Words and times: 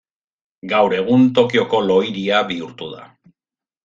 Gaur 0.71 0.95
egun 0.99 1.27
Tokioko 1.39 1.81
lo-hiria 1.91 2.39
bihurtu 2.53 2.89
da. 2.95 3.05